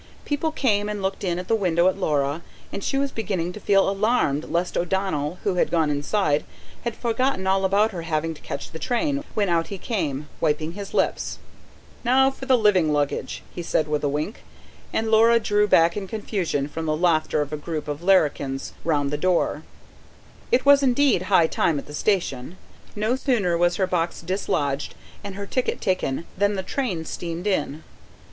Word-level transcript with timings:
People 0.25 0.51
came 0.51 0.89
and 0.89 0.99
looked 0.99 1.23
in 1.23 1.37
at 1.37 1.47
the 1.47 1.53
window 1.55 1.87
at 1.87 1.95
Laura, 1.95 2.41
and 2.73 2.83
she 2.83 2.97
was 2.97 3.11
beginning 3.11 3.53
to 3.53 3.59
feel 3.59 3.87
alarmed 3.87 4.45
lest 4.45 4.75
O'Donnell, 4.75 5.37
who 5.43 5.53
had 5.57 5.69
gone 5.69 5.91
inside, 5.91 6.43
had 6.85 6.95
forgotten 6.95 7.45
all 7.45 7.63
about 7.63 7.91
her 7.91 8.01
having 8.01 8.33
to 8.33 8.41
catch 8.41 8.71
the 8.71 8.79
train, 8.79 9.23
when 9.35 9.47
out 9.47 9.67
he 9.67 9.77
came, 9.77 10.27
wiping 10.39 10.71
his 10.71 10.95
lips. 10.95 11.37
"Now 12.03 12.31
for 12.31 12.47
the 12.47 12.57
livin' 12.57 12.91
luggage!" 12.91 13.43
he 13.53 13.61
said 13.61 13.87
with 13.87 14.03
a 14.03 14.09
wink, 14.09 14.39
and 14.91 15.11
Laura 15.11 15.39
drew 15.39 15.67
back 15.67 15.95
in 15.95 16.07
confusion 16.07 16.67
from 16.67 16.87
the 16.87 16.97
laughter 16.97 17.39
of 17.43 17.53
a 17.53 17.55
group 17.55 17.87
of 17.87 18.01
larrikins 18.01 18.73
round 18.83 19.11
the 19.11 19.19
door. 19.19 19.61
It 20.51 20.65
was 20.65 20.81
indeed 20.81 21.21
high 21.29 21.45
time 21.45 21.77
at 21.77 21.85
the 21.85 21.93
station; 21.93 22.57
no 22.95 23.15
sooner 23.15 23.55
was 23.55 23.75
her 23.75 23.85
box 23.85 24.21
dislodged 24.21 24.95
and 25.23 25.35
her 25.35 25.45
ticket 25.45 25.79
taken 25.79 26.25
than 26.35 26.55
the 26.55 26.63
train 26.63 27.05
steamed 27.05 27.45
in. 27.45 27.83